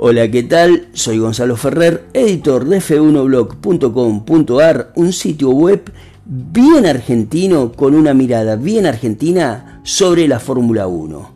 [0.00, 0.86] Hola, ¿qué tal?
[0.92, 5.90] Soy Gonzalo Ferrer, editor de f1blog.com.ar, un sitio web
[6.24, 11.32] bien argentino con una mirada bien argentina sobre la Fórmula 1.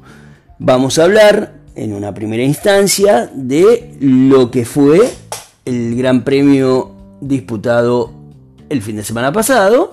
[0.61, 5.11] Vamos a hablar en una primera instancia de lo que fue
[5.65, 8.13] el Gran Premio disputado
[8.69, 9.93] el fin de semana pasado,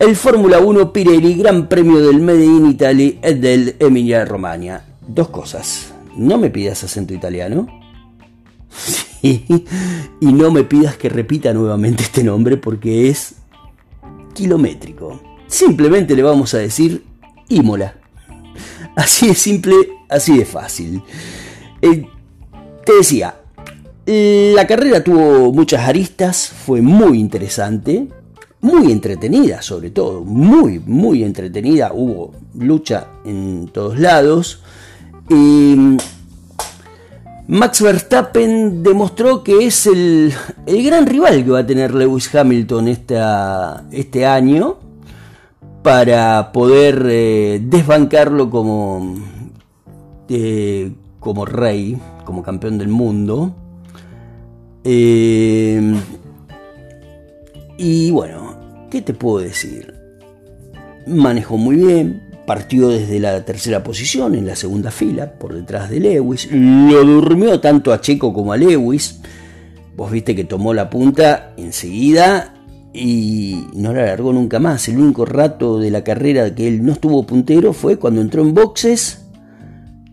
[0.00, 4.84] el Fórmula 1 Pirelli Gran Premio del Made in Italy del Emilia Romagna.
[5.06, 7.66] Dos cosas no me pidas acento italiano.
[9.22, 9.46] Sí,
[10.20, 13.36] y no me pidas que repita nuevamente este nombre porque es
[14.34, 15.22] kilométrico.
[15.46, 17.04] Simplemente le vamos a decir
[17.48, 17.94] Imola.
[18.96, 19.76] Así de simple,
[20.08, 21.02] así de fácil.
[21.80, 22.04] Eh,
[22.84, 23.36] te decía,
[24.06, 28.08] la carrera tuvo muchas aristas, fue muy interesante,
[28.60, 34.62] muy entretenida sobre todo, muy, muy entretenida, hubo lucha en todos lados.
[35.28, 35.96] Y
[37.48, 40.32] Max Verstappen demostró que es el,
[40.66, 44.78] gran rival que va a tener Lewis Hamilton este año
[45.82, 49.16] para poder eh, desbancarlo como,
[50.28, 53.54] eh, como rey, como campeón del mundo.
[54.84, 55.94] Eh,
[57.76, 58.56] y bueno,
[58.90, 59.92] ¿qué te puedo decir?
[61.06, 66.00] Manejó muy bien, partió desde la tercera posición en la segunda fila, por detrás de
[66.00, 66.48] Lewis.
[66.50, 69.20] Lo durmió tanto a Checo como a Lewis.
[69.96, 72.54] Vos viste que tomó la punta enseguida
[72.92, 74.88] y no la alargó nunca más.
[74.88, 78.54] El único rato de la carrera que él no estuvo puntero fue cuando entró en
[78.54, 79.26] boxes,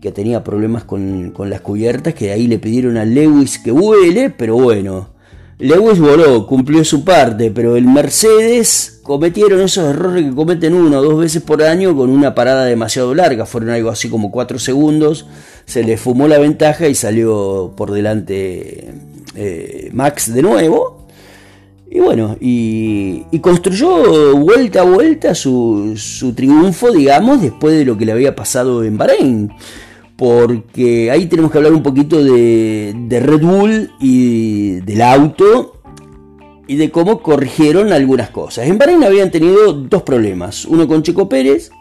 [0.00, 4.30] que tenía problemas con, con las cubiertas, que ahí le pidieron a Lewis que vuele,
[4.30, 5.10] pero bueno,
[5.58, 11.02] Lewis voló, cumplió su parte, pero el Mercedes cometieron esos errores que cometen uno o
[11.02, 13.44] dos veces por año con una parada demasiado larga.
[13.44, 15.26] Fueron algo así como cuatro segundos.
[15.66, 18.94] Se le fumó la ventaja y salió por delante
[19.34, 21.08] eh, Max de nuevo.
[21.90, 28.06] Y bueno, y, construyó vuelta a vuelta su, su triunfo, digamos, después de lo que
[28.06, 29.50] le había pasado en Bahrein
[30.14, 35.79] porque ahí tenemos que hablar un poquito de, Red Bull y del auto
[36.70, 38.68] y de cómo corrigieron algunas cosas.
[38.68, 41.72] En Bahrein habían tenido dos problemas, uno con Checo Pérez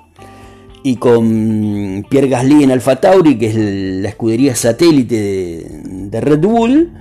[0.81, 5.63] y con Pierre Gasly en Alfa Tauri, que es la escudería satélite
[6.09, 6.91] de, Red Bull,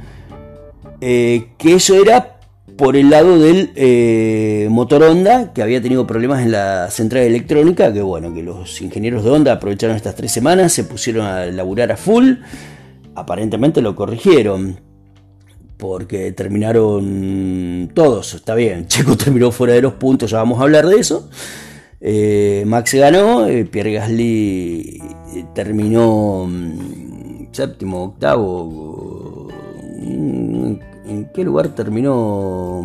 [1.01, 2.41] eh, que eso era
[2.77, 7.91] por el lado del eh, motor Honda, que había tenido problemas en la central electrónica,
[7.91, 11.91] que bueno, que los ingenieros de Honda aprovecharon estas tres semanas, se pusieron a laburar
[11.91, 12.35] a full,
[13.15, 14.88] aparentemente lo corrigieron,
[15.79, 20.87] porque terminaron todos, está bien, Checo terminó fuera de los puntos, ya vamos a hablar
[20.87, 21.31] de eso.
[22.01, 25.01] Eh, Max ganó, eh, Pierre Gasly
[25.55, 29.49] terminó mm, séptimo, octavo,
[30.01, 30.75] mm,
[31.09, 32.85] ¿En qué lugar terminó?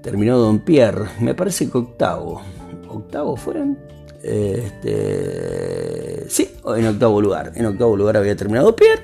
[0.00, 1.06] Terminó Don Pierre.
[1.20, 2.40] Me parece que octavo.
[2.88, 3.76] ¿Octavo fueron?
[4.22, 7.50] Este, sí, en octavo lugar.
[7.56, 9.02] En octavo lugar había terminado Pierre.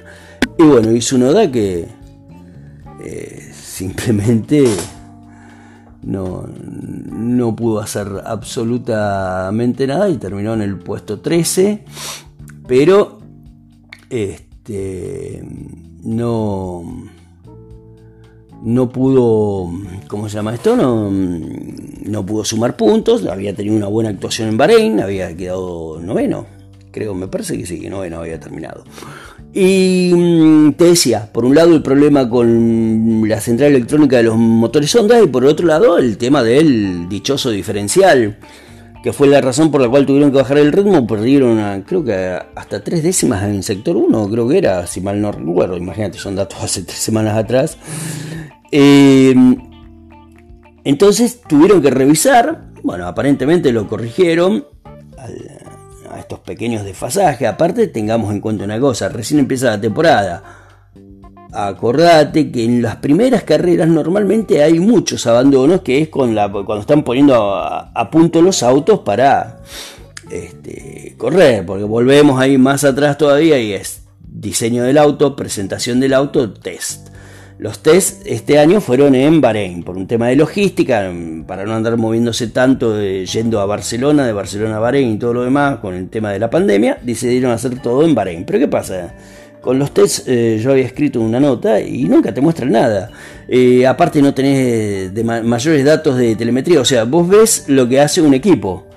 [0.57, 1.89] Y bueno, hizo Noda que eh,
[3.83, 4.65] simplemente
[6.03, 11.85] no, no pudo hacer absolutamente nada y terminó en el puesto 13.
[12.69, 13.19] Pero
[14.09, 15.43] este,
[16.05, 16.85] no
[18.63, 19.73] no pudo,
[20.07, 20.77] ¿cómo se llama esto?
[20.77, 26.47] No, no pudo sumar puntos, había tenido una buena actuación en Bahrein, había quedado noveno,
[26.93, 28.85] creo, me parece que sí, que noveno había terminado.
[29.55, 34.37] Y mm, te decía, por un lado el problema con la central electrónica de los
[34.37, 38.39] motores Honda y por otro lado el tema del dichoso diferencial,
[39.03, 42.39] que fue la razón por la cual tuvieron que bajar el ritmo, perdieron creo que
[42.55, 46.19] hasta tres décimas en el sector 1, creo que era, si mal no recuerdo, imagínate,
[46.19, 47.77] son datos hace tres semanas atrás.
[48.71, 49.35] Eh,
[50.85, 54.65] entonces tuvieron que revisar, bueno, aparentemente lo corrigieron
[56.23, 57.49] estos pequeños desfasajes.
[57.49, 60.43] Aparte, tengamos en cuenta una cosa, recién empieza la temporada.
[61.53, 66.81] Acordate que en las primeras carreras normalmente hay muchos abandonos, que es con la, cuando
[66.81, 69.61] están poniendo a, punto los autos para
[70.31, 76.15] este, correr, porque volvemos ahí más atrás todavía y es diseño del auto, presentación del
[76.15, 77.12] auto, test.
[77.63, 81.09] Los test este año fueron en Bahrein, por un tema de logística,
[81.47, 85.45] para no andar moviéndose tanto yendo a Barcelona, de Barcelona a Bahrein y todo lo
[85.45, 88.45] demás, con el tema de la pandemia, decidieron hacer todo en Bahrein.
[88.45, 89.15] Pero ¿qué pasa?
[89.61, 93.13] Con los tests eh, yo había escrito una nota y nunca te muestran nada.
[93.47, 98.01] Eh, aparte no tenés de mayores datos de telemetría, o sea, vos ves lo que
[98.01, 98.89] hace un equipo,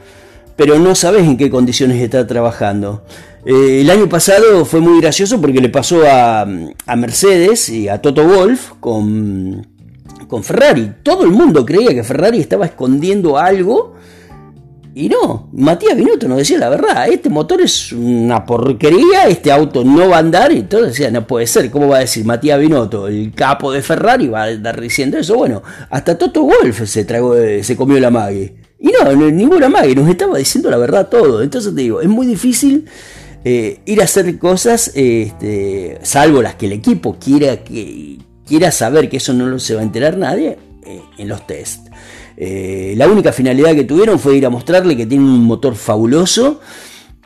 [0.56, 3.04] pero no sabes en qué condiciones está trabajando.
[3.46, 6.46] Eh, el año pasado fue muy gracioso porque le pasó a,
[6.98, 9.68] Mercedes y a Toto Wolf con,
[10.28, 10.94] con Ferrari.
[11.04, 13.96] Todo el mundo creía que Ferrari estaba escondiendo algo
[14.98, 19.84] y no, Matías Binotto nos decía la verdad, este motor es una porquería, este auto
[19.84, 22.58] no va a andar, y todo decía, no puede ser, ¿cómo va a decir Matías
[22.58, 25.36] Binotto, el capo de Ferrari, va a andar diciendo eso?
[25.36, 28.56] Bueno, hasta Toto Wolf se tragó, se comió la Maggie.
[28.80, 31.44] Y no, ninguna Maggie, nos estaba diciendo la verdad todo.
[31.44, 32.86] Entonces te digo, es muy difícil
[33.46, 39.08] eh, ir a hacer cosas, este, salvo las que el equipo quiera, que, quiera saber
[39.08, 41.88] que eso no se va a enterar nadie, eh, en los test.
[42.38, 46.60] Eh, la única finalidad que tuvieron fue ir a mostrarle que tiene un motor fabuloso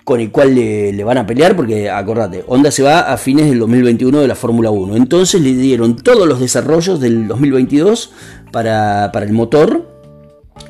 [0.03, 3.59] con el cual le, van a pelear, porque acordate, Honda se va a fines del
[3.59, 4.95] 2021 de la Fórmula 1.
[4.95, 8.11] Entonces le dieron todos los desarrollos del 2022
[8.51, 9.88] para, el motor.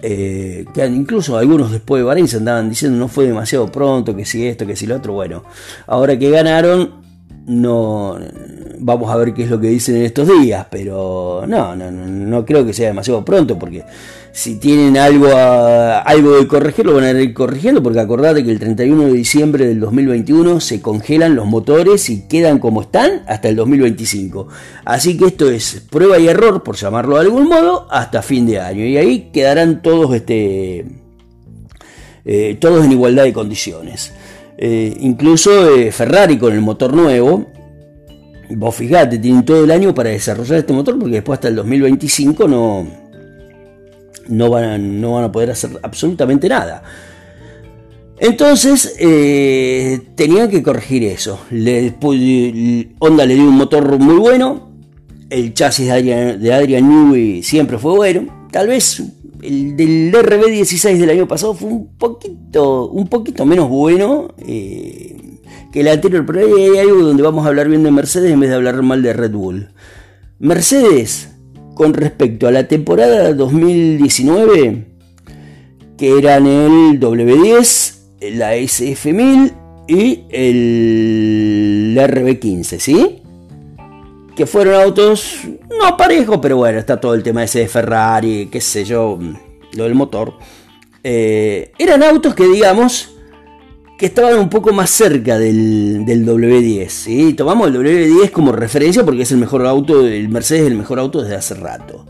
[0.01, 4.47] Eh, que incluso algunos después de se andaban diciendo no fue demasiado pronto, que si
[4.47, 5.13] esto, que si lo otro.
[5.13, 5.44] Bueno,
[5.88, 7.01] ahora que ganaron,
[7.45, 8.18] no
[8.80, 12.46] vamos a ver qué es lo que dicen en estos días, pero no, no, no
[12.46, 13.84] creo que sea demasiado pronto, porque
[14.31, 18.60] si tienen algo, algo de corregir, lo van a ir corrigiendo, porque acordate que el
[18.60, 23.56] 31 de diciembre del 2021 se congelan los motores y quedan como están hasta el
[23.56, 24.48] 2025.
[24.86, 28.60] Así que esto es prueba y error, por llamarlo de algún modo, hasta fin de
[28.60, 28.86] año.
[28.86, 30.86] Y ahí quedarán todos, este,
[32.25, 34.14] eh, todos en igualdad de condiciones.
[34.58, 37.48] Eh, incluso eh, Ferrari con el motor nuevo,
[38.56, 42.48] vos fijate, tienen todo el año para desarrollar este motor porque después hasta el 2025
[42.48, 42.88] no,
[44.28, 46.84] no, van, a, no van a poder hacer absolutamente nada.
[48.19, 51.40] Entonces eh, tenían que corregir eso.
[51.51, 51.96] Le,
[53.00, 54.69] Honda le dio un motor muy bueno.
[55.30, 58.48] El chasis de Adrian, de Newey siempre fue bueno.
[58.51, 59.01] Tal vez
[59.42, 65.19] el del RB16 del año pasado fue un poquito, un poquito menos bueno eh,
[65.71, 68.50] que el anterior, pero hay algo donde vamos a hablar bien de Mercedes en vez
[68.50, 69.69] de hablar mal de Red Bull.
[70.39, 71.30] Mercedes,
[71.75, 74.88] con respecto a la temporada 2019,
[75.98, 77.95] que eran el W10,
[78.33, 79.54] la SF1000
[79.88, 83.22] y el RB15, ¿sí?
[84.36, 85.39] Que fueron autos
[85.80, 89.18] no parejo, pero bueno, está todo el tema ese de Ferrari, qué sé yo,
[89.74, 90.33] lo del motor.
[91.04, 93.15] Eh, eran autos que, digamos,
[94.00, 96.88] que estaban un poco más cerca del, W10.
[96.88, 97.34] ¿sí?
[97.34, 101.00] Tomamos el W10 como referencia porque es el mejor auto, el Mercedes es el mejor
[101.00, 102.06] auto desde hace rato.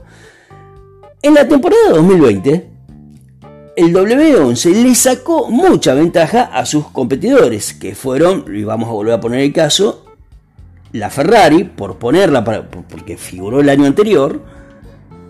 [1.23, 2.69] En la temporada 2020,
[3.75, 9.15] el W11 le sacó mucha ventaja a sus competidores, que fueron, y vamos a volver
[9.15, 10.05] a poner el caso,
[10.91, 14.43] la Ferrari, por ponerla, porque figuró el año anterior,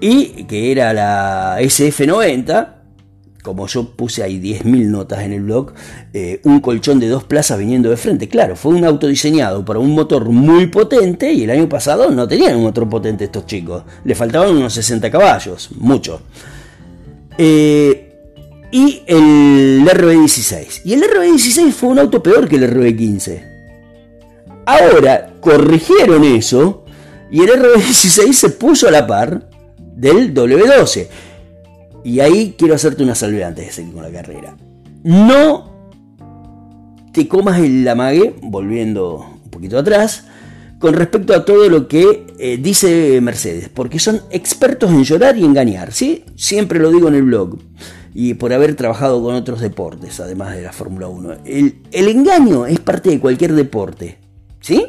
[0.01, 2.78] y que era la SF90,
[3.49, 5.73] como yo puse ahí 10.000 notas en el blog,
[6.13, 8.29] eh, un colchón de dos plazas viniendo de frente.
[8.29, 12.27] Claro, fue un auto diseñado para un motor muy potente y el año pasado no
[12.27, 13.81] tenían un motor potente estos chicos.
[14.03, 16.21] Le faltaban unos 60 caballos, mucho.
[17.39, 18.13] Eh,
[18.71, 20.81] y el RB16.
[20.85, 23.47] Y el RB16 fue un auto peor que el RB15.
[24.67, 26.85] Ahora corrigieron eso
[27.31, 29.49] y el RB16 se puso a la par
[29.95, 31.07] del W12.
[32.03, 34.55] Y ahí quiero hacerte una salvedad antes de seguir con la carrera.
[35.03, 35.69] No
[37.13, 40.25] te comas el amague, volviendo un poquito atrás,
[40.79, 45.43] con respecto a todo lo que eh, dice Mercedes, porque son expertos en llorar y
[45.43, 46.23] engañar, ¿sí?
[46.35, 47.57] Siempre lo digo en el blog,
[48.13, 51.33] y por haber trabajado con otros deportes, además de la Fórmula 1.
[51.45, 54.17] El, el engaño es parte de cualquier deporte.
[54.61, 54.85] ¿Sí?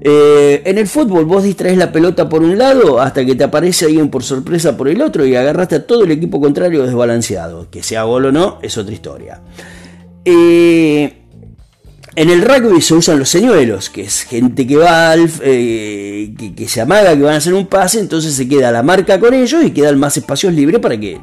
[0.00, 3.86] Eh, en el fútbol vos distraes la pelota por un lado hasta que te aparece
[3.86, 7.70] alguien por sorpresa por el otro y agarraste a todo el equipo contrario desbalanceado.
[7.70, 9.40] Que sea gol o no es otra historia.
[10.24, 11.20] Eh,
[12.16, 16.68] en el rugby se usan los señuelos, que es gente que va al, eh, que,
[16.68, 19.64] se amaga que van a hacer un pase, entonces se queda la marca con ellos
[19.64, 21.18] y quedan más espacios libres para que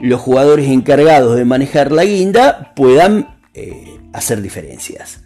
[0.00, 3.38] los jugadores encargados de manejar la guinda puedan
[4.12, 5.23] hacer diferencias.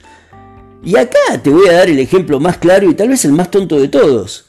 [0.84, 3.50] Y acá te voy a dar el ejemplo más claro y tal vez el más
[3.50, 4.46] tonto de todos.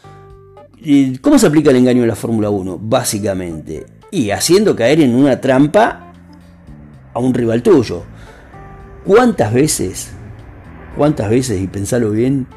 [1.22, 2.80] ¿Cómo se aplica el engaño en la Fórmula 1?
[2.82, 3.86] Básicamente.
[4.12, 6.14] Y haciendo caer en una trampa
[7.14, 8.04] a un rival tuyo.
[9.06, 10.12] ¿Cuántas veces,
[10.96, 12.48] cuántas veces, y pensalo bien,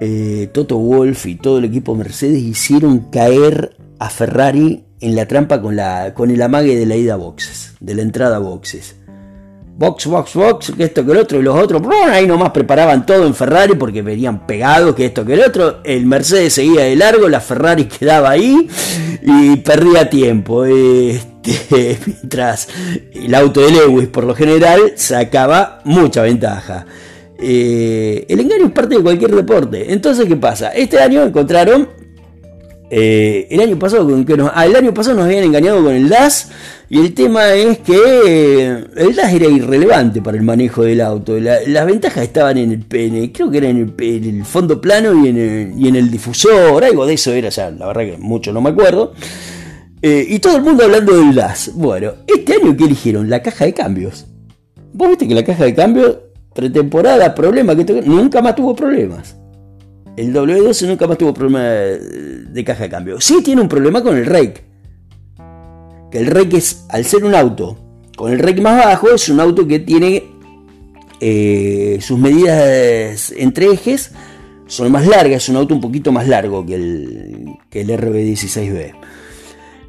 [0.00, 5.60] eh, Toto Wolf y todo el equipo Mercedes hicieron caer a Ferrari en la trampa
[5.60, 8.96] con, la, con el amague de la ida a boxes, de la entrada a boxes?
[9.76, 13.26] Box, box, box, que esto que el otro, y los otros, ahí nomás preparaban todo
[13.26, 17.28] en Ferrari porque venían pegados, que esto que el otro, el Mercedes seguía de largo,
[17.28, 18.68] la Ferrari quedaba ahí
[19.22, 20.64] y perdía tiempo.
[20.64, 22.68] Este, mientras
[23.12, 26.86] el auto de Lewis por lo general sacaba mucha ventaja.
[27.38, 29.92] Eh, el engaño es parte de cualquier deporte.
[29.92, 30.70] Entonces, ¿qué pasa?
[30.70, 32.03] Este año encontraron.
[32.90, 36.50] Eh, el año pasado, que nos, ah, año pasado nos habían engañado con el DAS.
[36.90, 41.38] Y el tema es que eh, el DAS era irrelevante para el manejo del auto.
[41.40, 45.36] las ventajas estaban en el PN, creo que era en el, fondo plano y en
[45.38, 46.84] el, y en el difusor.
[46.84, 49.14] Algo de eso era ya, la verdad que mucho no me acuerdo.
[50.02, 51.72] y todo el mundo hablando del DAS.
[51.74, 54.26] Bueno, este año que eligieron la caja de cambios.
[54.92, 56.18] Vos viste que la caja de cambios
[56.54, 59.36] pretemporada, problema que nunca más tuvo problemas.
[60.16, 63.20] El W12 nunca más tuvo problema de, caja de cambio.
[63.20, 64.62] Sí tiene un problema con el rake.
[66.10, 67.78] Que el rake es, al ser un auto
[68.16, 70.22] con el rake más bajo, es un auto que tiene
[71.20, 74.12] eh, sus medidas entre ejes
[74.66, 78.94] son más largas, es un auto un poquito más largo que el, que el RB16B.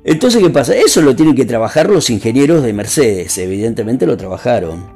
[0.03, 0.75] Entonces, ¿qué pasa?
[0.75, 4.96] Eso lo tienen que trabajar los ingenieros de Mercedes, evidentemente lo trabajaron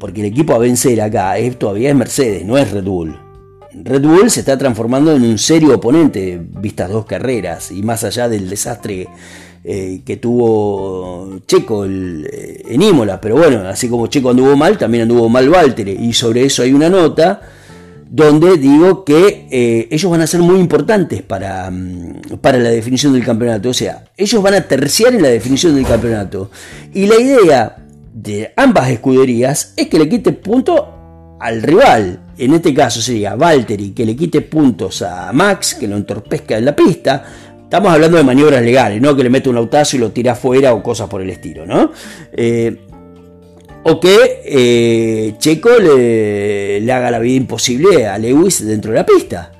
[0.00, 3.29] porque el equipo a vencer acá es, todavía es Mercedes, no es Red Bull.
[3.72, 8.28] Red Bull se está transformando en un serio oponente, vistas dos carreras, y más allá
[8.28, 9.08] del desastre
[9.62, 13.20] eh, que tuvo Checo eh, en Imola.
[13.20, 16.72] Pero bueno, así como Checo anduvo mal, también anduvo mal Valtteri, y sobre eso hay
[16.72, 17.40] una nota
[18.10, 23.12] donde digo que eh, ellos van a ser muy importantes para, mm, para la definición
[23.12, 23.68] del campeonato.
[23.68, 26.50] O sea, ellos van a terciar en la definición del campeonato.
[26.92, 27.76] Y la idea
[28.12, 30.99] de ambas escuderías es que le quite punto
[31.40, 32.20] al rival.
[32.38, 36.66] En este caso sería Valtteri que le quite puntos a Max, que lo entorpezca en
[36.66, 37.24] la pista.
[37.64, 40.74] Estamos hablando de maniobras legales, no que le mete un autazo y lo tira afuera
[40.74, 41.92] o cosas por el estilo, ¿no?
[42.32, 42.86] Eh,
[43.82, 49.52] o que eh, Checo le, haga la vida imposible a Lewis dentro de la pista.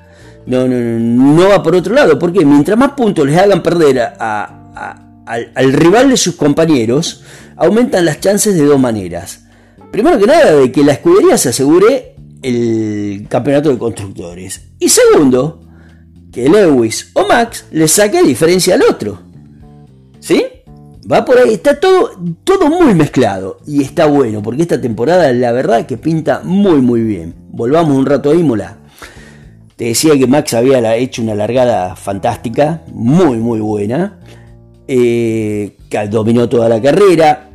[0.45, 5.73] No, no, no va por otro lado, porque mientras más puntos les hagan perder al
[5.73, 7.23] rival de sus compañeros,
[7.55, 9.40] aumentan las chances de dos maneras.
[9.91, 14.61] Primero que nada, de que la escudería se asegure el campeonato de constructores.
[14.79, 15.61] Y segundo,
[16.31, 19.19] que Lewis o Max le saque diferencia al otro.
[20.19, 20.43] ¿Sí?
[21.11, 22.11] Va por ahí, está todo,
[22.43, 27.01] todo muy mezclado y está bueno, porque esta temporada la verdad que pinta muy muy
[27.01, 27.35] bien.
[27.49, 28.77] Volvamos un rato a Imola.
[29.75, 34.19] Te decía que Max había hecho una largada fantástica, muy muy buena,
[34.87, 37.50] eh, que dominó toda la carrera,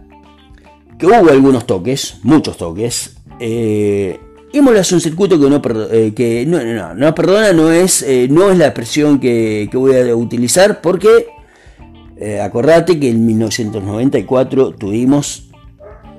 [0.98, 3.16] que hubo algunos toques, muchos toques.
[3.40, 4.18] Eh,
[4.52, 5.60] Imola es un circuito que no,
[5.92, 9.96] eh, que no, no, no, perdona, no es, eh, no es la expresión que, voy
[9.96, 11.26] a utilizar porque
[12.16, 15.50] eh, acordate que en 1994 tuvimos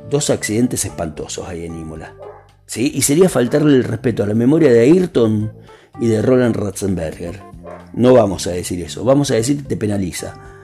[0.10, 2.14] dos accidentes espantosos ahí en Imola.
[2.66, 2.92] ¿sí?
[2.94, 5.54] Y sería faltarle el respeto a la memoria de Ayrton
[6.00, 7.42] y de Roland Ratzenberger.
[7.94, 10.57] No vamos a decir eso, vamos a decir que te penaliza.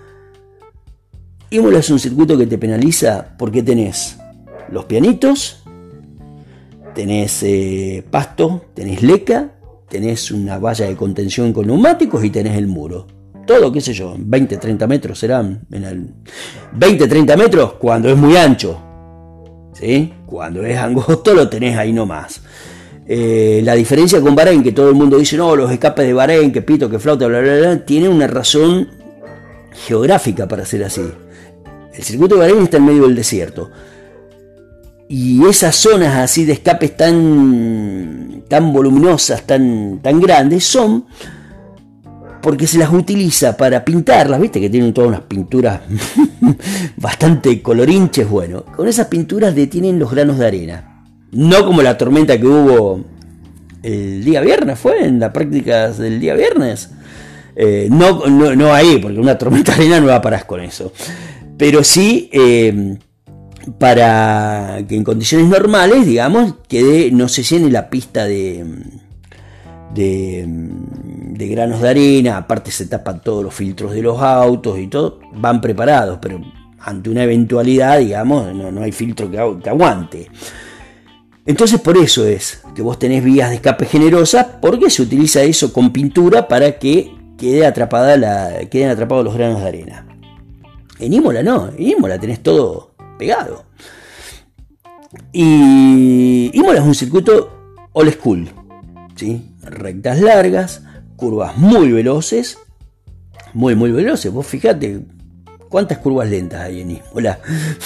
[1.53, 4.17] Imola es un circuito que te penaliza porque tenés
[4.71, 5.61] los pianitos,
[6.95, 9.51] tenés eh, pasto, tenés leca,
[9.87, 13.05] tenés una valla de contención con neumáticos y tenés el muro.
[13.45, 15.61] Todo, qué sé yo, 20, 30 metros serán.
[15.71, 16.09] En el
[16.73, 18.81] 20, 30 metros cuando es muy ancho.
[19.73, 20.11] ¿Sí?
[20.25, 22.41] Cuando es angosto lo tenés ahí nomás.
[23.05, 26.51] Eh, la diferencia con Bahrein, que todo el mundo dice, no, los escapes de Bahrein,
[26.51, 28.89] que pito, que flauta, bla, bla, bla, tiene una razón
[29.85, 31.03] geográfica para ser así.
[31.93, 33.69] El circuito de Bahrein está en medio del desierto.
[35.07, 41.05] Y esas zonas así de escapes tan, tan voluminosas, tan, tan grandes, son
[42.41, 45.79] porque se las utiliza para pintarlas, viste que tienen todas unas pinturas
[46.97, 51.05] bastante colorinches, bueno, con esas pinturas detienen los granos de arena.
[51.31, 53.01] No como la tormenta que hubo
[53.81, 56.89] el día viernes, fue en las prácticas del día viernes.
[57.55, 60.59] Eh, no, no, no, ahí, porque una tormenta de arena no va a parar con
[60.59, 60.91] eso
[61.57, 62.97] pero sí eh,
[63.77, 68.65] para que en condiciones normales, digamos, quede, no se llene la pista de,
[69.93, 75.19] de, granos de arena, aparte se tapan todos los filtros de los autos y todo,
[75.33, 76.41] van preparados, pero
[76.79, 80.29] ante una eventualidad, digamos, no, no hay filtro que, que aguante.
[81.45, 85.73] Entonces por eso es que vos tenés vías de escape generosas, porque se utiliza eso
[85.73, 90.12] con pintura para que quede atrapada la, queden atrapados los granos de arena.
[90.99, 93.65] En Imola no, en Imola tenés todo pegado.
[95.31, 98.49] Y Imola es un circuito old school,
[99.15, 99.53] ¿sí?
[99.61, 100.83] rectas largas,
[101.15, 102.57] curvas muy veloces,
[103.53, 104.31] muy muy veloces.
[104.31, 105.01] Vos fijate
[105.73, 107.39] cuántas curvas lentas hay en Imola.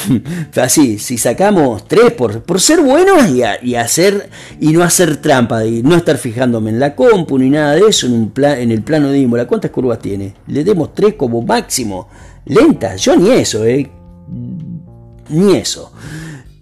[0.62, 5.84] Así, si sacamos tres por, por ser buenos y, hacer y no hacer trampa, y
[5.84, 9.10] no estar fijándome en la compu ni nada de eso en, un en el plano
[9.10, 10.34] de Imola, ¿cuántas curvas tiene?
[10.48, 12.10] Le demos tres como máximo
[12.48, 13.02] lentas.
[13.02, 13.90] Yo ni eso, ¿eh?
[15.30, 15.92] Ni eso.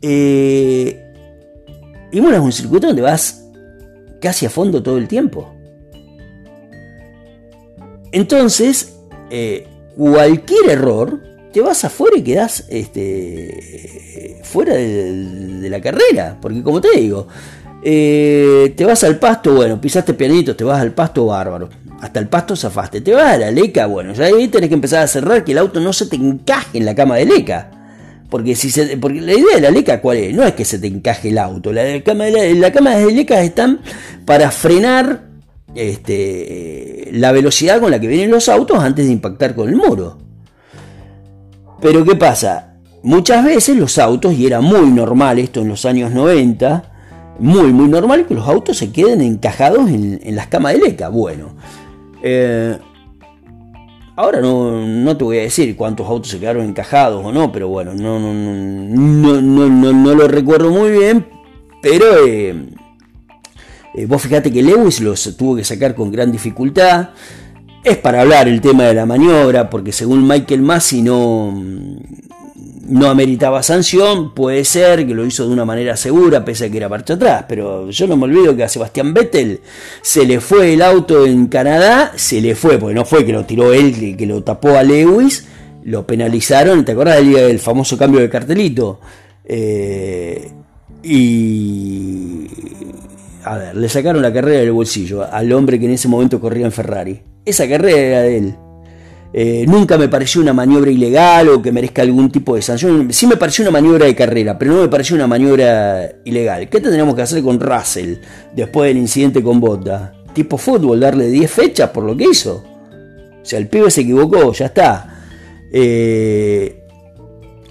[0.02, 1.02] Eh,
[2.12, 3.44] Imola es un circuito donde vas
[4.22, 5.52] casi a fondo todo el tiempo.
[8.12, 8.94] Entonces,
[9.30, 16.38] eh, cualquier error, te vas afuera y quedas este, fuera de, la carrera.
[16.42, 17.28] Porque como te digo,
[17.84, 21.70] eh, te vas al pasto, bueno, pisaste pianito, te vas al pasto bárbaro.
[22.02, 23.02] Hasta el pasto zafaste.
[23.02, 25.58] Te vas a la leca, bueno, ya ahí tenés que empezar a cerrar que el
[25.58, 27.72] auto no se te encaje en la cama de leca.
[28.30, 30.36] Porque, si se, porque la idea de la leca, ¿cuál es?
[30.36, 31.72] No es que se te encaje el auto.
[31.72, 33.80] La, cama, de la, cama de leca están
[34.26, 35.22] para frenar
[35.74, 40.18] este, la velocidad con la que vienen los autos antes de impactar con el muro.
[41.82, 42.76] Pero ¿qué pasa?
[43.04, 46.92] Muchas veces los autos, y era muy normal esto en los años 90,
[47.40, 51.10] muy, muy normal que los autos se queden encajados en, las camas de leca.
[51.10, 51.56] Bueno,
[52.28, 52.76] eh,
[54.16, 57.94] ahora no, te voy a decir cuántos autos se quedaron encajados o no, pero bueno,
[57.94, 61.28] no, no, no, no, lo recuerdo muy bien,
[61.84, 62.66] pero eh,
[63.94, 67.10] eh, vos fíjate que Lewis los tuvo que sacar con gran dificultad.
[67.84, 71.54] Es para hablar el tema de la maniobra, porque según Michael Massey no,
[72.88, 76.78] no ameritaba sanción, puede ser que lo hizo de una manera segura, pese a que
[76.78, 79.62] era marcha atrás, pero yo no me olvido que a Sebastián Vettel
[80.02, 83.46] se le fue el auto en Canadá, se le fue, porque no fue que lo
[83.46, 85.48] tiró él, que lo tapó a Lewis,
[85.84, 89.00] lo penalizaron, ¿te acuerdas del famoso cambio de cartelito?
[89.44, 90.52] Eh,
[91.04, 92.48] y...
[93.44, 96.66] A ver, le sacaron la carrera del bolsillo al hombre que en ese momento corría
[96.66, 97.22] en Ferrari.
[97.46, 98.56] Esa carrera era de él.
[99.38, 103.12] Eh, nunca me pareció una maniobra ilegal o que merezca algún tipo de sanción.
[103.12, 106.70] Sí me pareció una maniobra de carrera, pero no me pareció una maniobra ilegal.
[106.70, 108.16] ¿Qué tendríamos que hacer con Russell
[108.56, 110.14] después del incidente con Bota?
[110.34, 112.64] Tipo fútbol, darle 10 fechas por lo que hizo.
[113.42, 115.20] O sea, el pibe se equivocó, ya está.
[115.70, 116.84] Eh,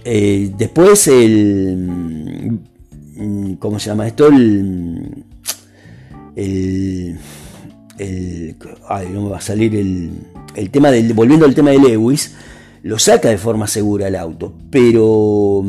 [0.04, 2.59] eh, después el...
[3.16, 4.26] Mm, ¿Cómo se llama esto?
[4.26, 5.25] El...
[6.37, 7.18] El...
[7.98, 8.57] el
[8.88, 10.12] ay, no me va a salir el
[10.54, 12.33] el tema del, volviendo al tema de Lewis,
[12.83, 15.64] lo saca de forma segura el auto, pero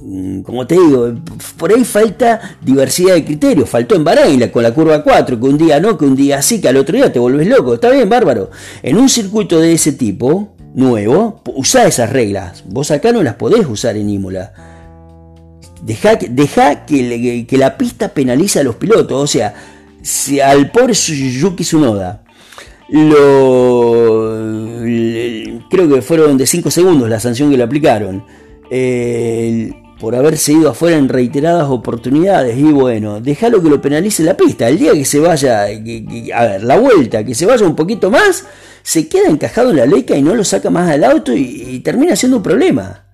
[0.00, 1.14] mm, como te digo,
[1.56, 3.68] por ahí falta diversidad de criterios.
[3.68, 6.60] Faltó en Bahrein con la curva 4, que un día no, que un día sí,
[6.60, 7.74] que al otro día te volvés loco.
[7.74, 8.50] Está bien, bárbaro.
[8.82, 12.64] En un circuito de ese tipo, nuevo, usa esas reglas.
[12.66, 14.52] Vos acá no las podés usar en Imola.
[15.82, 19.22] Deja, deja que, que, la pista penaliza a los pilotos.
[19.22, 19.54] O sea,
[20.02, 22.24] si al pobre Yuki Tsunoda
[22.88, 24.38] lo,
[25.68, 28.24] creo que fueron de 5 segundos la sanción que le aplicaron.
[30.00, 32.56] por haberse ido afuera en reiteradas oportunidades.
[32.56, 34.68] Y bueno, déjalo que lo penalice la pista.
[34.68, 38.44] El día que se vaya, a ver, la vuelta, que se vaya un poquito más,
[38.82, 42.16] se queda encajado en la leca y no lo saca más al auto y, termina
[42.16, 43.04] siendo un problema.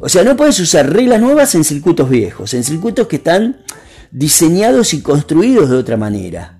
[0.00, 3.58] O sea, no puedes usar reglas nuevas en circuitos viejos, en circuitos que están
[4.12, 6.58] diseñados y construidos de otra manera.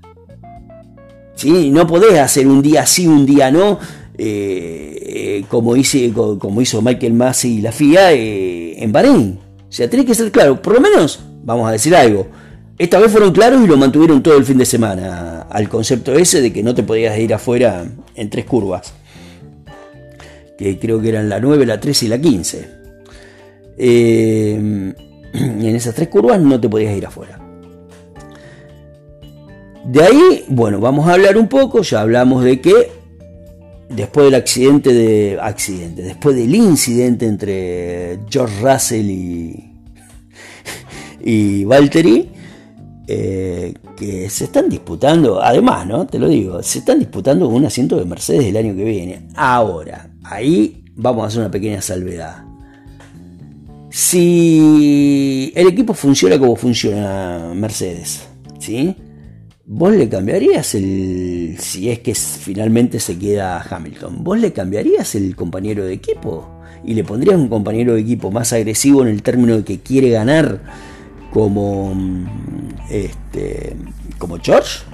[1.44, 3.78] No podés hacer un día sí, un día no,
[4.16, 9.38] eh, eh, como, hice, como hizo Michael Massey y la FIA eh, en Bahrein.
[9.68, 12.28] O sea, tenés que ser claro, por lo menos, vamos a decir algo,
[12.78, 16.40] esta vez fueron claros y lo mantuvieron todo el fin de semana al concepto ese
[16.40, 17.84] de que no te podías ir afuera
[18.14, 18.94] en tres curvas.
[20.56, 22.68] Que creo que eran la 9, la 13 y la 15.
[23.78, 24.94] en
[25.74, 27.41] esas tres curvas no te podías ir afuera.
[29.84, 32.92] De ahí, bueno, vamos a hablar un poco, ya hablamos de que
[33.88, 39.72] después del accidente de accidente, después del incidente entre George Russell y
[41.24, 42.30] y Valtteri
[43.06, 46.06] eh, que se están disputando, además, ¿no?
[46.06, 49.28] Te lo digo, se están disputando un asiento de Mercedes el año que viene.
[49.34, 52.44] Ahora, ahí vamos a hacer una pequeña salvedad.
[53.90, 58.22] Si el equipo funciona como funciona Mercedes,
[58.58, 58.96] ¿sí?
[59.74, 61.56] ¿Vos le cambiarías el.
[61.58, 64.22] si es que finalmente se queda Hamilton?
[64.22, 66.60] ¿Vos le cambiarías el compañero de equipo?
[66.84, 70.10] ¿Y le pondrías un compañero de equipo más agresivo en el término de que quiere
[70.10, 70.60] ganar
[71.32, 71.96] como.
[72.90, 73.74] este.
[74.18, 74.84] como George?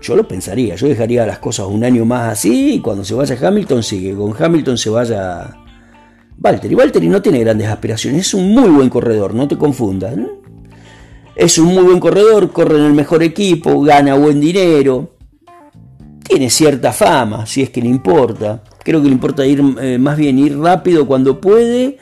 [0.00, 3.36] Yo lo pensaría, yo dejaría las cosas un año más así y cuando se vaya
[3.38, 4.14] Hamilton, sigue.
[4.14, 5.58] Con Hamilton se vaya.
[6.38, 6.74] Valtteri.
[6.74, 10.16] Valtteri no tiene grandes aspiraciones, es un muy buen corredor, no te confundas.
[11.36, 15.16] Es un muy buen corredor, corre en el mejor equipo, gana buen dinero,
[16.22, 18.62] tiene cierta fama, si es que le importa.
[18.82, 21.98] Creo que le importa ir eh, más bien ir rápido cuando puede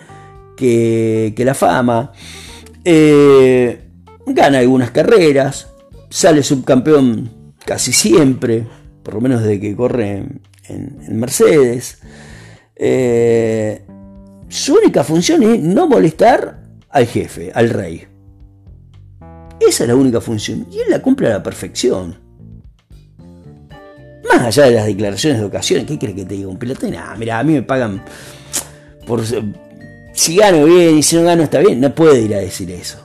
[0.57, 2.13] que, la fama.
[2.85, 3.89] Eh,
[4.27, 5.69] gana algunas carreras,
[6.11, 8.67] sale subcampeón casi siempre,
[9.03, 10.25] por lo menos desde que corre
[10.69, 11.99] en, Mercedes.
[12.77, 13.83] Eh,
[14.49, 18.12] su única función es no molestar al jefe, al rey.
[19.69, 22.17] Esa es la única función y él la cumple a la perfección.
[24.29, 26.89] Más allá de las declaraciones de ocasiones, ¿qué crees que te diga un piloto?
[26.89, 28.03] Nah, mira, a mí me pagan
[29.07, 29.23] por
[30.13, 31.81] si gano bien y si no gano está bien.
[31.81, 32.99] No puede ir a decir eso.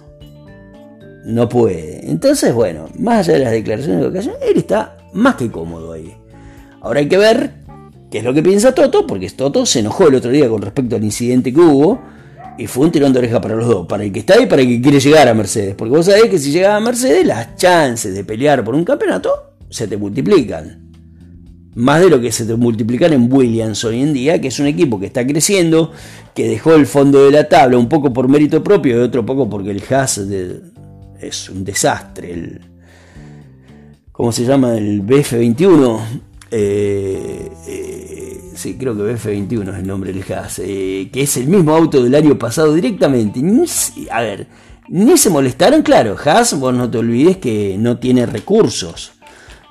[1.25, 2.09] No puede.
[2.09, 6.15] Entonces, bueno, más allá de las declaraciones de ocasiones, él está más que cómodo ahí.
[6.81, 7.51] Ahora hay que ver
[8.09, 10.95] qué es lo que piensa Toto, porque Toto se enojó el otro día con respecto
[10.95, 12.01] al incidente que hubo
[12.57, 14.61] y fue un tirón de oreja para los dos, para el que está y para
[14.61, 15.75] el que quiere llegar a Mercedes.
[15.75, 19.53] Porque vos sabés que si llega a Mercedes, las chances de pelear por un campeonato
[19.69, 20.87] se te multiplican.
[21.75, 24.65] Más de lo que se te multiplican en Williams hoy en día, que es un
[24.65, 25.91] equipo que está creciendo,
[26.33, 29.47] que dejó el fondo de la tabla un poco por mérito propio y otro poco
[29.47, 32.33] porque el Haas es un desastre.
[32.33, 32.61] El,
[34.11, 34.75] ¿Cómo se llama?
[34.75, 35.99] El BF21.
[36.49, 38.06] Eh, eh,
[38.57, 42.03] sí, creo que BF21 es el nombre del Haas, eh, que es el mismo auto
[42.03, 43.41] del año pasado directamente.
[44.11, 44.47] a ver,
[44.89, 49.13] ni se molestaron, claro, Haas, vos no te olvides que no tiene recursos.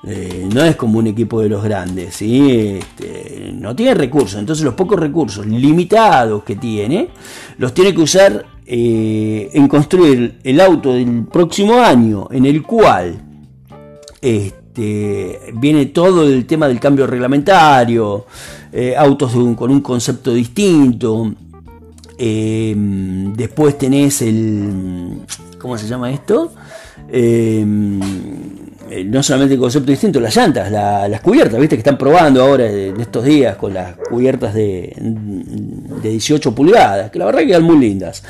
[0.03, 2.79] no es como un equipo de los grandes, ¿sí?
[2.79, 7.09] Este, no tiene recursos, entonces los pocos recursos limitados que tiene,
[7.57, 13.27] los tiene que usar en construir el auto del próximo año, en el cual
[14.21, 18.25] este, viene todo el tema del cambio reglamentario,
[18.71, 21.33] eh, autos con un concepto distinto.
[22.17, 25.19] Em, después tenés el.
[25.59, 26.53] ¿Cómo se llama esto?
[27.09, 27.63] Eh,
[29.05, 32.99] no solamente el concepto distinto, las llantas, las cubiertas, viste que están probando ahora en
[32.99, 37.77] estos días con las cubiertas de, de 18 pulgadas, que la verdad que quedan muy
[37.77, 38.23] lindas.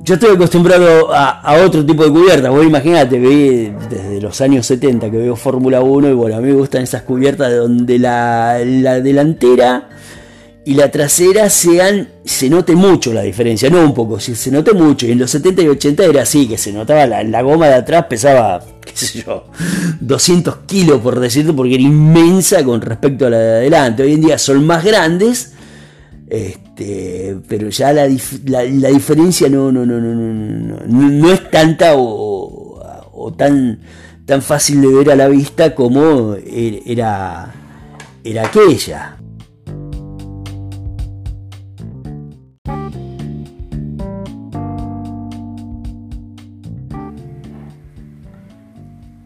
[0.00, 2.50] Yo estoy acostumbrado a, otro tipo de cubiertas.
[2.50, 6.48] Vos imaginate, vi desde los años 70 que veo Fórmula 1 y bueno, a mí
[6.48, 9.88] me gustan esas cubiertas donde la, delantera
[10.64, 15.06] y la trasera sean, se note mucho la diferencia, no un poco, se note mucho.
[15.06, 17.74] Y en los 70 y 80 era así, que se notaba la, la goma de
[17.74, 19.46] atrás pesaba, qué sé yo,
[20.00, 24.04] 200 kilos por decirlo, porque era inmensa con respecto a la de adelante.
[24.04, 25.54] Hoy en día son más grandes
[26.30, 28.06] este, pero ya la,
[28.46, 33.80] la, diferencia no, no, no, no, no, no, es tanta o, tan,
[34.26, 37.54] tan fácil de ver a la vista como er, era,
[38.24, 39.16] era aquella.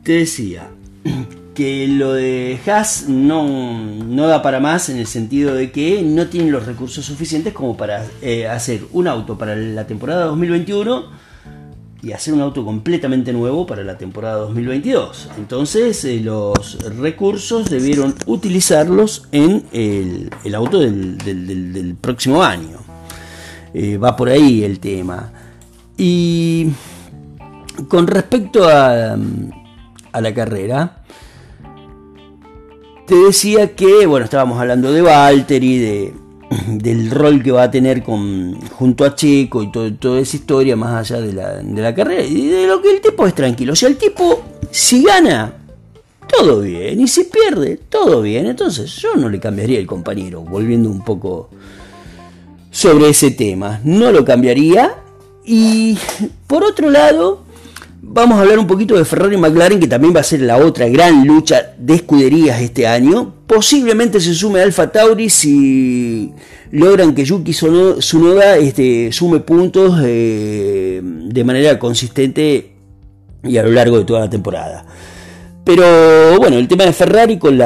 [0.04, 0.68] Te decía,
[1.54, 6.26] que lo de Haas no, no, da para más en el sentido de que no
[6.28, 11.22] tiene los recursos suficientes como para eh, hacer un auto para la temporada 2021
[12.02, 15.28] y hacer un auto completamente nuevo para la temporada 2022.
[15.36, 22.78] Entonces eh, los recursos debieron utilizarlos en el, auto del, próximo año.
[23.74, 25.32] Eh, va por ahí el tema.
[25.96, 26.68] Y
[27.88, 29.16] con respecto a,
[30.12, 31.01] a la carrera,
[33.12, 36.14] te decía que, bueno, estábamos hablando de Valtteri, de,
[36.66, 41.10] del rol que va a tener con, junto a Checo y toda esa historia más
[41.10, 43.74] allá de la, de la carrera y de lo que el tipo es tranquilo.
[43.74, 45.52] O sea, el tipo, si gana,
[46.26, 48.46] todo bien, y si pierde, todo bien.
[48.46, 51.50] Entonces yo no le cambiaría el compañero, volviendo un poco
[52.70, 53.78] sobre ese tema.
[53.84, 54.94] No lo cambiaría.
[55.44, 55.98] Y
[56.46, 57.41] por otro lado,
[58.04, 60.56] Vamos a hablar un poquito de Ferrari y McLaren, que también va a ser la
[60.56, 63.32] otra gran lucha de escuderías este año.
[63.46, 66.32] Posiblemente se sume Alfa Tauri si
[66.72, 72.72] logran que Yuki Tsunoda este, sume puntos eh, de manera consistente
[73.44, 74.84] y a lo largo de toda la temporada.
[75.64, 77.56] Pero bueno, el tema de Ferrari con,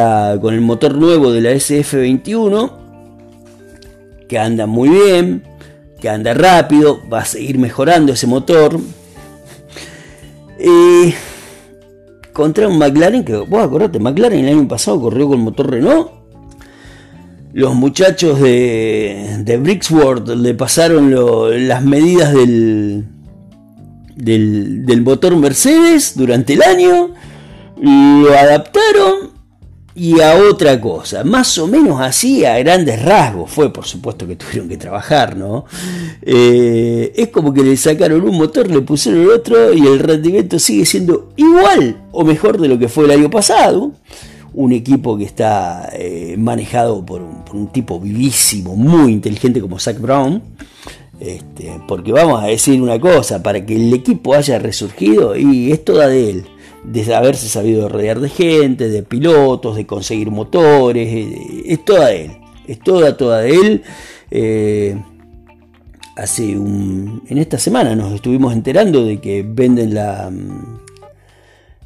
[0.43, 2.73] con el motor nuevo de la SF21,
[4.29, 5.45] que anda muy bien,
[5.99, 8.79] que anda rápido, va a seguir mejorando ese motor
[10.59, 11.15] eh,
[12.33, 16.11] contra un McLaren que, vos acordate, McLaren el año pasado corrió con motor Renault.
[17.53, 21.15] Los muchachos de, de Brixworth le pasaron
[21.67, 23.07] las medidas del,
[24.15, 27.15] del, del motor Mercedes durante el año,
[27.81, 29.16] lo adaptaron
[29.97, 31.25] y a otra cosa.
[31.25, 33.51] Más o menos así, a grandes rasgos.
[33.51, 35.65] Fue, por supuesto, que tuvieron que trabajar, ¿no?
[36.21, 40.59] Eh, es como que le sacaron un motor, le pusieron el otro y el rendimiento
[40.59, 43.93] sigue siendo igual o mejor de lo que fue el año pasado.
[44.53, 50.43] Un equipo que está eh, manejado por un, tipo vivísimo, muy inteligente como Zach Brown.
[51.19, 55.83] Este, porque vamos a decir una cosa, para que el equipo haya resurgido, y es
[55.83, 56.47] toda de él
[56.87, 62.33] de haberse sabido rodear de gente, de pilotos, de conseguir motores, eh, es toda él,
[62.67, 63.83] es toda, toda de él.
[64.31, 64.97] Eh,
[66.17, 70.31] hace un, en esta semana nos estuvimos enterando de que venden la,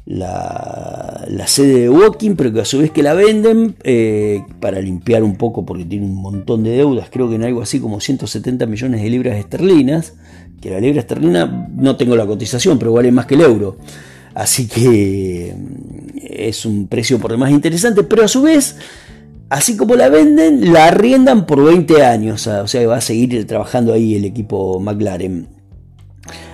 [0.05, 4.79] la, la sede de Walking, pero que a su vez que la venden eh, para
[4.81, 7.99] limpiar un poco porque tiene un montón de deudas, creo que en algo así como
[7.99, 10.13] 170 millones de libras esterlinas,
[10.61, 13.77] que la libra esterlina no tengo la cotización, pero vale más que el euro.
[14.33, 18.75] Así que mm, es un precio por demás interesante, pero a su vez
[19.51, 22.47] Así como la venden, la arriendan por 20 años.
[22.47, 25.45] O sea, va a seguir trabajando ahí el equipo McLaren.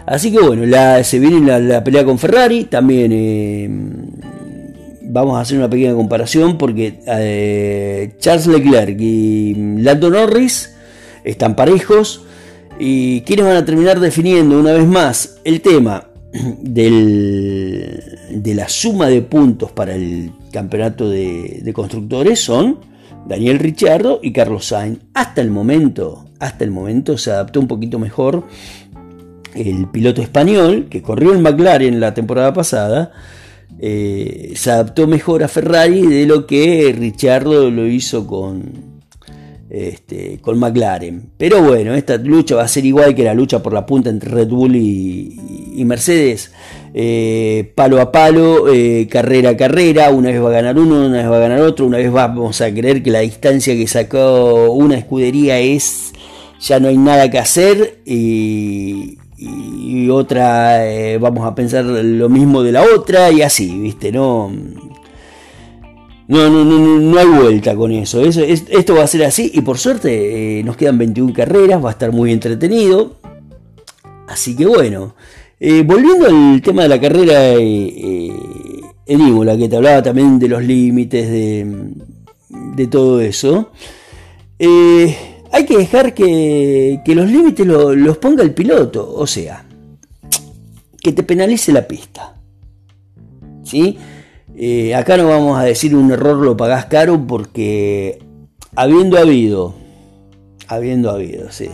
[0.07, 0.63] Así que bueno,
[1.03, 2.63] se viene la, pelea con Ferrari.
[2.63, 3.69] También eh,
[5.03, 10.73] vamos a hacer una pequeña comparación porque eh, Charles Leclerc y Lando Norris
[11.23, 12.23] están parejos.
[12.79, 19.21] ¿Y quienes van a terminar definiendo una vez más el tema de la suma de
[19.21, 22.79] puntos para el campeonato de, constructores son
[23.27, 24.99] Daniel Ricciardo y Carlos Sainz.
[25.13, 28.45] Hasta el momento, hasta el momento se adaptó un poquito mejor
[29.55, 33.11] el piloto español que corrió en McLaren la temporada pasada.
[33.79, 38.96] Eh, se adaptó mejor a Ferrari de lo que Ricciardo lo hizo con,
[39.69, 41.29] este, con McLaren.
[41.37, 44.29] Pero bueno, esta lucha va a ser igual que la lucha por la punta entre
[44.29, 46.51] Red Bull y, Mercedes.
[46.93, 51.17] Eh, palo a palo, eh, carrera a carrera, una vez va a ganar uno, una
[51.17, 54.71] vez va a ganar otro, una vez vamos a creer que la distancia que sacó
[54.71, 56.13] una escudería es,
[56.59, 59.17] ya no hay nada que hacer y,
[60.09, 64.51] otra, eh, vamos a pensar lo mismo de la otra y así, viste, no
[66.27, 68.21] no, no, no, no hay vuelta con eso.
[68.21, 71.89] eso esto va a ser así y por suerte eh, nos quedan 21 carreras, va
[71.89, 73.15] a estar muy entretenido.
[74.27, 75.15] Así que bueno,
[75.59, 78.29] eh, volviendo al tema de la carrera eh,
[79.05, 81.93] en Imola, que te hablaba también de los límites, de,
[82.49, 83.71] de todo eso.
[84.59, 89.65] hay que dejar que, que los límites los ponga el piloto, o sea,
[91.01, 92.35] que te penalice la pista.
[93.63, 93.97] ¿Sí?
[94.59, 98.17] Eh, acá no vamos a decir un error lo pagás caro porque
[98.75, 99.75] habiendo habido,
[100.67, 101.69] habiendo habido, sí.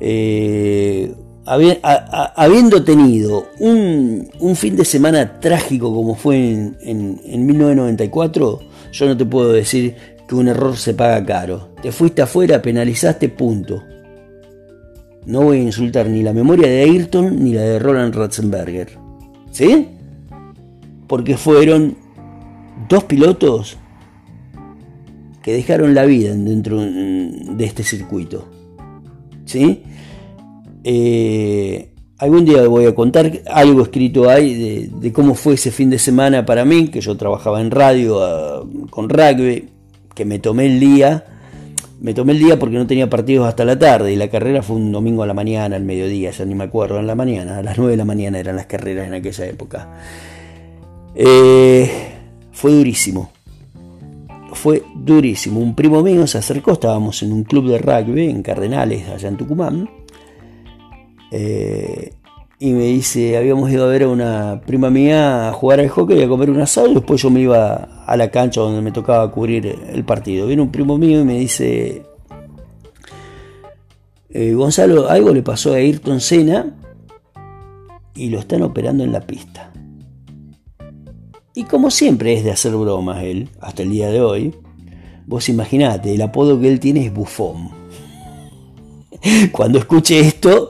[0.00, 9.16] Eh, habiendo tenido un, fin de semana trágico como fue en, en, 1994, yo no
[9.16, 9.94] te puedo decir
[10.26, 11.70] que un error se paga caro.
[11.80, 13.82] Te fuiste afuera, penalizaste, punto.
[15.24, 18.88] No voy a insultar ni la memoria de Ayrton ni la de Roland Ratzenberger.
[19.52, 19.99] ¿Sí?
[21.10, 21.96] Porque fueron
[22.88, 23.76] dos pilotos
[25.42, 28.44] que dejaron la vida dentro de este circuito.
[29.44, 29.82] ¿Sí?
[30.84, 35.98] Eh, algún día voy a contar algo escrito ahí de, cómo fue ese fin de
[35.98, 39.68] semana para mí, que yo trabajaba en radio ah, con rugby,
[40.14, 41.24] que me tomé el día.
[42.00, 44.76] Me tomé el día porque no tenía partidos hasta la tarde y la carrera fue
[44.76, 47.62] un domingo a la mañana, al mediodía, ya ni me acuerdo, en la mañana, a
[47.64, 49.88] las 9 de la mañana eran las carreras en aquella época.
[51.14, 51.90] Eh,
[52.52, 53.30] fue durísimo.
[54.52, 55.60] Fue durísimo.
[55.60, 59.36] Un primo mío se acercó, estábamos en un club de rugby en Cardenales, allá en
[59.36, 59.88] Tucumán.
[61.30, 62.12] Eh,
[62.58, 66.18] y me dice, habíamos ido a ver a una prima mía a jugar al hockey
[66.18, 68.92] y a comer un asado y después yo me iba a la cancha donde me
[68.92, 70.46] tocaba cubrir el partido.
[70.46, 72.02] Viene un primo mío y me dice,
[74.28, 76.76] eh, Gonzalo, algo le pasó a Ayrton Senna
[78.14, 79.69] y lo están operando en la pista.
[81.54, 84.54] Y como siempre es de hacer bromas él, hasta el día de hoy,
[85.26, 87.70] vos imaginate, el apodo que él tiene es bufón.
[89.52, 90.68] Cuando escuche esto,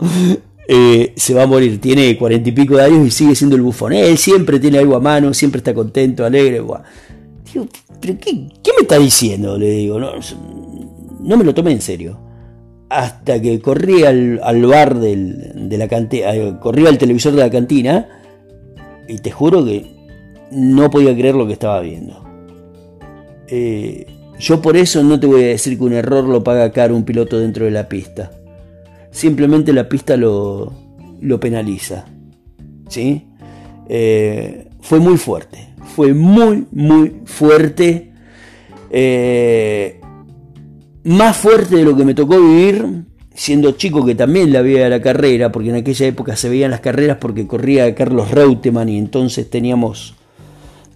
[0.66, 1.80] eh, se va a morir.
[1.80, 3.92] Tiene cuarenta y pico de años y sigue siendo el bufón.
[3.92, 6.62] Él siempre tiene algo a mano, siempre está contento, alegre.
[7.52, 7.68] Digo,
[8.00, 9.58] ¿pero qué, me está diciendo?
[9.58, 12.18] Le digo, no, me lo tomé en serio.
[12.88, 18.08] Hasta que corrí al, bar de la cantina, eh, corrí al televisor de la cantina
[19.06, 19.99] y te juro que
[20.50, 22.24] no podía creer lo que estaba viendo.
[23.48, 24.06] Eh,
[24.38, 27.04] yo por eso no te voy a decir que un error lo paga caro un
[27.04, 28.30] piloto dentro de la pista.
[29.10, 30.72] Simplemente la pista lo,
[31.20, 32.06] lo penaliza.
[32.88, 33.26] ¿Sí?
[33.88, 35.68] Eh, fue muy fuerte.
[35.94, 38.12] Fue muy, muy fuerte.
[38.90, 40.00] Eh,
[41.04, 45.00] más fuerte de lo que me tocó vivir siendo chico que también la veía la
[45.00, 49.48] carrera, porque en aquella época se veían las carreras porque corría Carlos Reutemann y entonces
[49.48, 50.14] teníamos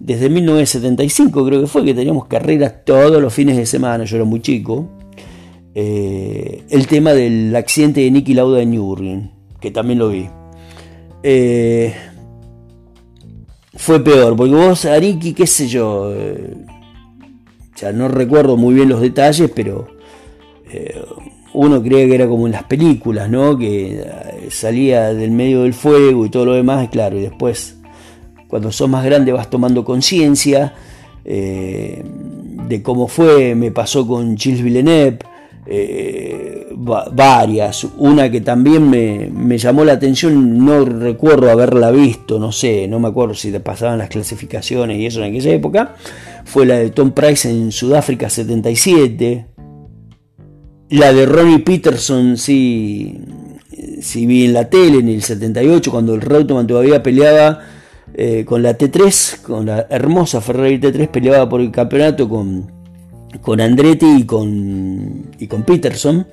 [0.01, 4.25] desde 1975 creo que fue que teníamos carreras todos los fines de semana, yo era
[4.25, 4.89] muy chico,
[5.75, 9.31] eh, el tema del accidente de Nicky Lauda en Nürburgring,
[9.61, 10.29] que también lo vi.
[11.23, 11.95] Eh,
[13.75, 16.55] fue peor, porque vos a Nicky, qué sé yo, eh,
[17.77, 19.89] ya no recuerdo muy bien los detalles, pero
[21.55, 23.57] uno creía que era como en las películas, ¿no?
[23.57, 27.74] Que eh, salía del medio del fuego y todo lo demás, claro, y después,
[28.55, 30.75] cuando sos más grande, vas tomando conciencia
[31.25, 32.05] eh,
[32.69, 35.19] de cómo fue, me pasó con Gilles Villeneuve,
[35.67, 42.87] eh, varias, una que también me, llamó la atención, no recuerdo haberla visto, no sé,
[42.87, 45.97] no me acuerdo si te pasaban las clasificaciones y eso en aquella época,
[46.45, 49.47] fue la de Tom Price en Sudáfrica 77,
[50.91, 53.19] la de Ronnie Peterson, sí,
[54.01, 57.74] sí vi en la tele en el 78, cuando el Reutemann todavía peleaba
[58.15, 62.71] eh, con la T3, con la hermosa Ferrari T3, peleaba por el campeonato con,
[63.41, 66.27] con Andretti y con, y con Peterson.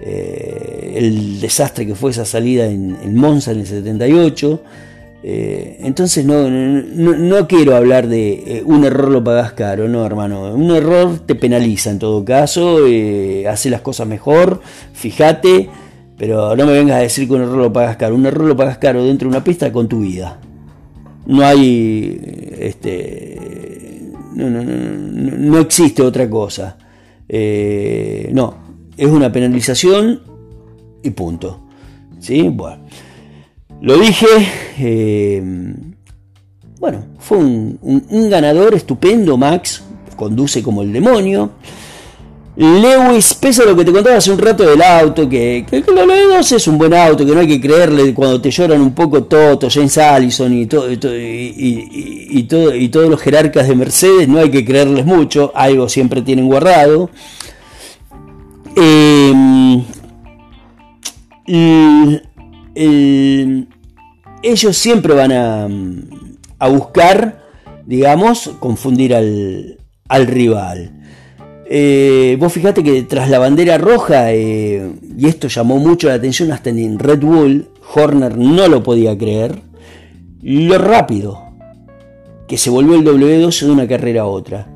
[0.00, 4.62] Eh, el desastre que fue esa salida en, en Monza en el 78.
[5.24, 10.54] Eh, entonces no, no, quiero hablar de eh, un error lo pagas caro, no hermano,
[10.54, 12.78] un error te penaliza en todo caso,
[13.48, 14.60] hace las cosas mejor,
[14.92, 15.68] fíjate,
[16.16, 18.56] pero no me vengas a decir que un error lo pagas caro, un error lo
[18.56, 20.38] pagas caro dentro de una pista con tu vida.
[21.28, 22.20] No hay,
[22.58, 26.76] este, no, no, no, no existe otra cosa.
[27.28, 28.54] no,
[28.96, 30.20] es una penalización
[31.02, 31.60] y punto.
[32.18, 32.48] ¿Sí?
[32.48, 32.82] Bueno.
[33.80, 34.26] Lo dije,
[34.80, 35.40] eh,
[36.80, 39.84] bueno, fue un, ganador estupendo, Max,
[40.16, 41.52] conduce como el demonio.
[42.58, 45.92] Lewis, pese a lo que te contaba hace un rato del auto, que, que, que
[45.92, 49.22] lo es un buen auto, que no hay que creerle cuando te lloran un poco
[49.22, 54.64] Toto, James Allison y, todo, y, todo, todos los jerarcas de Mercedes, no hay que
[54.64, 57.10] creerles mucho, algo siempre tienen guardado.
[58.74, 59.32] Eh,
[64.42, 67.44] ellos siempre van a, buscar,
[67.86, 70.97] digamos, confundir al, rival.
[71.70, 76.50] Eh, vos fijate que tras la bandera roja, eh, y esto llamó mucho la atención
[76.50, 79.60] hasta en Red Bull, Horner no lo podía creer,
[80.40, 81.42] lo rápido
[82.46, 84.66] que se volvió el W12 de una carrera a otra.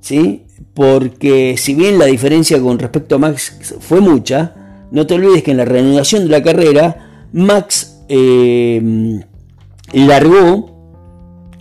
[0.00, 0.44] ¿Sí?
[0.74, 4.54] Porque si bien la diferencia con respecto a Max fue mucha,
[4.90, 9.22] no te olvides que en la reanudación de la carrera, Max eh,
[9.92, 10.77] largó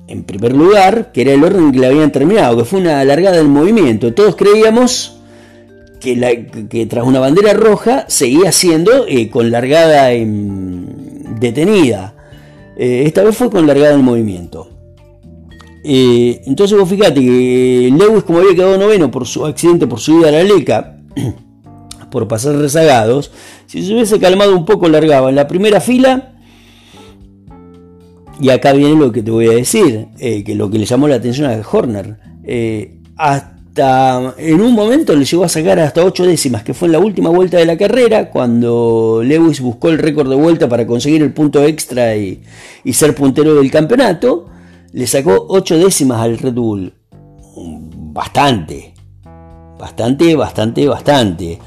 [0.08, 3.38] en primer lugar, que era el orden que le habían terminado, que fue una largada
[3.38, 4.13] del movimiento.
[4.13, 5.20] Todos creíamos
[6.00, 10.08] que, tras una bandera roja seguía siendo eh, con largada
[11.39, 12.15] detenida.
[12.78, 14.70] Eh, esta vez fue con largada en movimiento.
[15.84, 20.32] entonces vos fíjate que Lewis, como había quedado noveno por su accidente por subida a
[20.32, 20.98] la leca,
[22.12, 23.32] por pasar rezagados,
[23.65, 26.37] si se hubiese calmado un poco largaba en la primera fila,
[28.39, 31.08] y acá viene lo que te voy a decir, eh, que lo que le llamó
[31.08, 36.26] la atención a Horner, eh, hasta en un momento le llegó a sacar hasta 8
[36.26, 40.30] décimas, que fue en la última vuelta de la carrera, cuando Lewis buscó el récord
[40.30, 42.41] de vuelta para conseguir el punto extra y,
[42.91, 44.47] ser puntero del campeonato,
[44.93, 46.93] le sacó 8 décimas al Red Bull.
[48.13, 48.93] Bastante,
[49.78, 51.60] bastante, bastante, bastante.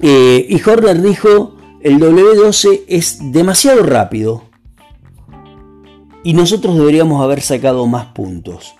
[0.00, 4.47] Eh, y Horner dijo, el W12 es demasiado rápido
[6.28, 8.74] y nosotros deberíamos haber sacado más puntos.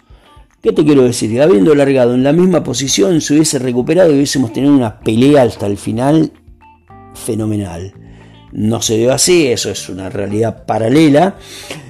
[0.61, 1.41] ¿Qué te quiero decir?
[1.41, 5.65] Habiendo largado en la misma posición, se hubiese recuperado y hubiésemos tenido una pelea hasta
[5.65, 6.31] el final
[7.15, 7.95] fenomenal.
[8.53, 11.37] No se dio así, eso es una realidad paralela.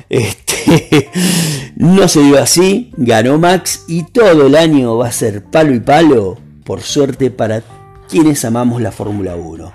[0.08, 1.10] Este,
[1.74, 5.80] no se dio así, ganó Max y todo el año va a ser palo y
[5.80, 7.64] palo, por suerte para
[8.08, 9.72] quienes amamos la Fórmula 1.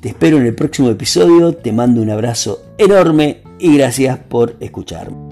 [0.00, 5.31] Te espero en el próximo episodio, te mando un abrazo enorme y gracias por escucharme.